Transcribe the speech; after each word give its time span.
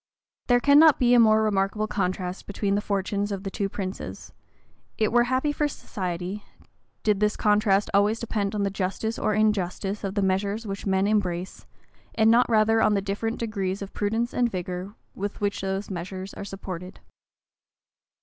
There 0.47 0.59
cannot 0.59 0.97
be 0.97 1.13
a 1.13 1.19
more 1.19 1.43
remarkable 1.43 1.85
contrast 1.85 2.47
between 2.47 2.73
the 2.73 2.81
fortunes 2.81 3.31
of 3.31 3.43
two 3.43 3.69
princes: 3.69 4.33
it 4.97 5.11
were 5.11 5.25
happy 5.25 5.51
for 5.51 5.67
society, 5.67 6.43
did 7.03 7.19
this 7.19 7.37
contrast 7.37 7.91
always 7.93 8.19
depend 8.19 8.55
on 8.55 8.63
the 8.63 8.71
justice 8.71 9.19
or 9.19 9.35
injustice 9.35 10.03
of 10.03 10.15
the 10.15 10.23
measures 10.23 10.65
which 10.65 10.87
men 10.87 11.05
embrace; 11.05 11.67
and 12.15 12.31
not 12.31 12.49
rather 12.49 12.81
on 12.81 12.95
the 12.95 13.01
different 13.03 13.37
degrees 13.37 13.83
of 13.83 13.93
prudence 13.93 14.33
and 14.33 14.49
vigor 14.49 14.95
with 15.13 15.39
which 15.39 15.61
those 15.61 15.91
measures 15.91 16.33
are 16.33 16.45
supported. 16.45 16.99